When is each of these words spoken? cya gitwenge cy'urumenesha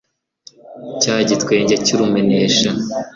cya 1.01 1.15
gitwenge 1.27 1.75
cy'urumenesha 1.85 2.69